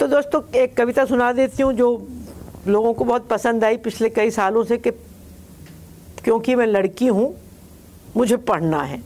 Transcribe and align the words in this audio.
तो 0.00 0.06
दोस्तों, 0.08 0.40
एक 0.56 0.76
कविता 0.76 1.04
सुना 1.04 1.30
देती 1.32 1.62
हूँ 1.62 1.72
जो 1.72 1.86
लोगों 2.66 2.92
को 2.94 3.04
बहुत 3.04 3.26
पसंद 3.28 3.64
आई 3.64 3.76
पिछले 3.76 4.08
कई 4.08 4.30
सालों 4.30 4.62
से 4.64 4.78
कि 4.78 4.90
क्योंकि 6.24 6.54
मैं 6.54 6.66
लड़की 6.66 7.06
हूँ, 7.06 7.34
मुझे 8.16 8.36
पढ़ना 8.38 8.82
है। 8.82 9.00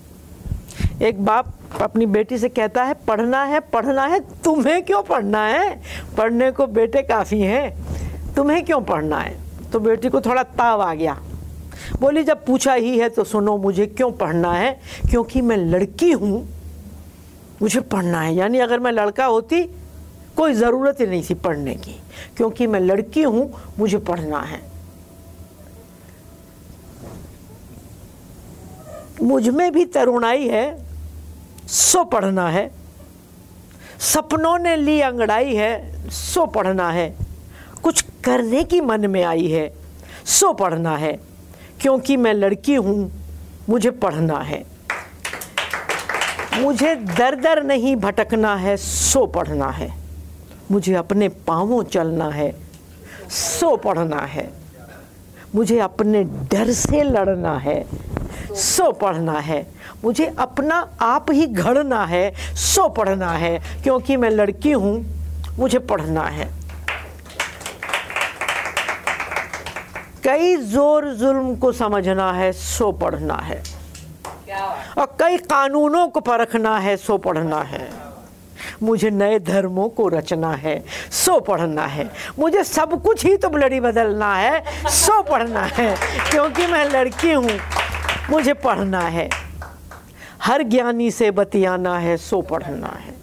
एक 1.03 1.25
बाप 1.25 1.53
अपनी 1.83 2.07
बेटी 2.07 2.39
से 2.39 2.49
कहता 2.49 2.85
है, 2.85 2.95
पढ़ना 3.09 3.43
है 3.45 3.61
पढ़ना 3.73 4.07
है, 4.07 4.21
तुम्हें 4.45 4.83
क्यों 4.85 5.03
पढ़ना 5.03 5.45
है? 5.47 5.83
पढ़ने 6.17 6.51
को 6.53 6.67
बेटे 6.69 7.03
काफ़ी 7.03 7.41
हैं, 7.41 8.35
तुम्हें 8.37 8.65
क्यों 8.65 8.81
पढ़ना 8.83 9.19
है? 9.19 9.37
तो 9.73 9.81
बेटी 9.81 10.09
को 10.09 10.21
थोड़ा 10.21 10.43
ताव 10.43 10.83
आ 10.83 10.95
गया। 10.95 11.21
बोली, 12.01 12.23
जब 12.25 12.45
पूछा 12.47 12.75
ही 12.75 12.99
है 12.99 13.09
तो 13.09 13.25
सुनो, 13.25 13.57
मुझे 13.59 13.87
क्यों 13.87 14.13
पढ़ना 14.13 14.53
है? 14.53 14.79
क्योंकि 15.11 15.41
मैं 15.41 15.57
लड़की 15.57 16.13
हूँ, 16.13 16.49
मुझे 17.63 17.81
पढ़ना 17.81 18.21
है। 18.21 18.35
यानी 18.35 18.59
अगर 18.59 18.81
मैं 18.81 18.93
लड़का 18.93 19.25
होती 19.27 19.69
कोई 20.37 20.55
ज़रूरत 20.55 21.01
ही 21.01 21.07
नहीं 21.07 21.23
थी 21.31 21.35
पढ़ने 21.35 21.75
की। 21.75 22.01
क्योंकि 22.37 22.67
मैं 22.67 22.81
लड़की 22.81 23.23
हूँ, 23.23 23.61
मुझे 23.79 23.99
पढ़ना 23.99 24.39
है। 24.39 24.75
मुझमें 29.23 29.73
भी 29.73 29.85
तरुणाई 29.85 30.49
है, 30.49 30.85
सो 31.67 32.05
पढ़ना 32.05 32.49
है। 32.49 32.71
सपनों 34.01 34.59
ने 34.59 34.77
ली 34.77 35.01
अंगड़ाई 35.01 35.55
है, 35.55 35.95
सो 36.11 36.47
पढ़ना 36.47 36.91
है। 36.91 37.17
कुछ 37.83 38.05
करने 38.25 38.65
की 38.65 38.81
मन 38.81 39.11
में 39.11 39.25
आई 39.25 39.47
है, 39.47 39.75
सो 40.27 40.53
पढ़ना 40.53 40.97
है। 40.97 41.21
क्योंकि 41.81 42.17
मैं 42.17 42.35
लड़की 42.35 42.75
हूँ, 42.75 43.13
मुझे 43.69 43.91
पढ़ना 43.91 44.39
है। 44.39 44.65
मुझे 46.55 46.95
दर 46.95 47.35
दर 47.35 47.63
नहीं 47.63 47.97
भटकना 47.97 48.57
है, 48.57 48.77
सो 48.77 49.27
पढ़ना 49.27 49.71
है। 49.71 50.04
मुझे 50.75 50.95
अपने 50.95 51.29
पाँवों 51.47 51.83
चलना 51.85 52.29
है 52.29 52.51
सो 53.31 53.77
पढ़ना 53.77 54.21
है। 54.21 54.49
मुझे 55.55 55.79
अपने 55.79 56.23
डर 56.25 56.73
से 56.73 57.03
लड़ना 57.03 57.57
है 57.59 57.85
सो 58.55 58.91
पढ़ना 58.93 59.39
है। 59.41 59.67
मुझे 60.05 60.27
अपना 60.39 60.77
आप 61.01 61.31
ही 61.31 61.47
घड़ना 61.47 62.05
है 62.05 62.25
सो 62.57 62.89
पढ़ना 62.89 63.31
है। 63.33 63.59
क्योंकि 63.83 64.17
मैं 64.17 64.31
लड़की 64.31 64.73
हूँ 64.73 64.95
मुझे 65.59 65.79
पढ़ना 65.79 66.25
है। 66.29 66.49
कई 70.25 70.57
ज़ोर 70.57 71.13
जुल्म 71.15 71.57
को 71.57 71.73
समझना 71.73 72.33
है 72.33 72.53
सो 72.53 72.93
पढ़ना 72.93 73.37
है। 73.45 73.63
और 74.99 75.17
कई 75.21 75.37
कानूनों 75.37 76.09
को 76.09 76.21
परखना 76.21 76.79
है 76.79 76.97
सो 76.97 77.19
पढ़ना 77.19 77.61
है। 77.63 78.04
मुझे 78.83 79.11
नए 79.11 79.39
धर्मों 79.39 79.89
को 79.89 80.09
रचना 80.09 80.53
है, 80.53 80.85
सो 81.11 81.39
पढ़ना 81.41 81.87
है। 81.87 82.11
मुझे 82.39 82.65
सब 82.65 83.03
कुछ 83.03 83.25
ही 83.25 83.37
तो 83.37 83.49
ब्लडी 83.49 83.81
बदलना 83.81 84.35
है, 84.37 84.63
सो 84.91 85.23
पढ़ना 85.23 85.63
है, 85.63 85.95
क्योंकि 86.31 86.67
मैं 86.67 86.85
लड़की 86.85 87.33
हूँ, 87.33 87.59
मुझे 88.31 88.53
पढ़ना 88.55 89.01
है। 89.01 89.29
हर 90.43 90.63
ज्ञानी 90.63 91.11
से 91.11 91.31
बतियाना 91.31 91.99
है, 91.99 92.17
सो 92.17 92.41
पढ़ना 92.43 92.99
है। 93.01 93.15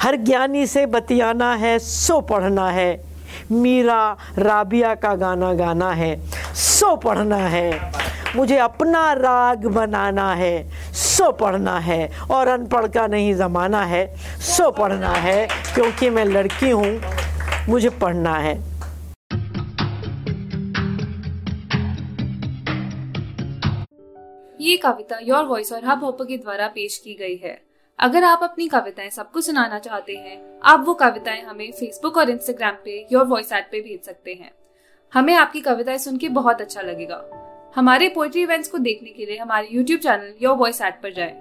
हर 0.00 0.16
ज्ञानी 0.16 0.66
से 0.66 0.86
बतियाना 0.86 1.54
है, 1.54 1.78
सो 1.78 2.20
पढ़ना 2.20 2.68
है। 2.70 3.14
मीरा 3.52 4.16
राबिया 4.38 4.94
का 4.94 5.14
गाना 5.14 5.52
गाना 5.54 5.90
है, 5.90 6.16
सो 6.54 6.94
पढ़ना 6.96 7.36
है। 7.36 7.92
मुझे 8.36 8.58
अपना 8.58 9.12
राग 9.12 9.66
बनाना 9.66 10.34
है, 10.34 10.70
सो 10.92 11.32
पढ़ना 11.32 11.78
है, 11.78 12.10
और 12.30 12.48
अनपढ़ 12.48 12.86
का 12.86 13.06
नहीं 13.06 13.34
ज़माना 13.34 13.82
है, 13.82 14.16
सो 14.40 14.70
पढ़ना 14.70 15.12
है, 15.12 15.46
क्योंकि 15.46 16.10
मैं 16.10 16.24
लड़की 16.24 16.70
हूँ, 16.70 17.00
मुझे 17.68 17.90
पढ़ना 17.90 18.34
है। 18.34 18.74
ये 24.60 24.76
कविता 24.76 25.18
योर 25.22 25.44
वॉइस 25.44 25.72
और 25.72 25.84
हब 25.84 26.04
हॉपर 26.04 26.24
के 26.24 26.36
द्वारा 26.36 26.68
पेश 26.68 26.98
की 26.98 27.14
गई 27.14 27.36
है। 27.36 27.62
अगर 28.00 28.24
आप 28.24 28.40
अपनी 28.42 28.68
कविताएँ 28.68 29.10
सबको 29.10 29.40
सुनाना 29.40 29.78
चाहते 29.78 30.12
हैं, 30.12 30.60
आप 30.64 30.84
वो 30.86 30.94
कविताएँ 30.94 31.42
हमें 31.42 31.72
फेसबुक 31.72 32.16
और 32.16 32.30
इंस्टाग्राम 32.30 32.74
पे 32.84 33.08
योर 33.12 33.24
वॉइस 33.24 33.52
ऐप 33.52 33.68
पे 33.72 33.80
भेज 33.80 34.06
सकते 34.06 34.32
हैं। 34.32 34.50
हमें 35.14 35.34
आपकी 35.34 35.60
कविताएँ 35.60 35.98
सुन 35.98 36.16
के 36.16 36.28
बहुत 36.28 36.60
अच्छा 36.60 36.80
लगेगा। 36.80 37.43
हमारे 37.76 38.08
पोइट्री 38.08 38.42
इवेंट्स 38.42 38.68
को 38.68 38.78
देखने 38.78 39.10
के 39.10 39.24
लिए 39.26 39.36
हमारे 39.36 39.68
YouTube 39.72 40.00
channel 40.00 40.34
your 40.42 40.56
voice 40.56 40.80
at 40.82 41.00
पर 41.02 41.12
जाएँ। 41.12 41.32